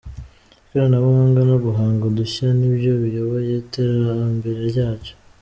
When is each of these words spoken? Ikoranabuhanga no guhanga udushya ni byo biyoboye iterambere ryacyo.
Ikoranabuhanga 0.65 1.39
no 1.49 1.55
guhanga 1.65 2.01
udushya 2.09 2.47
ni 2.57 2.67
byo 2.75 2.91
biyoboye 3.01 3.51
iterambere 3.63 4.59
ryacyo. 4.71 5.13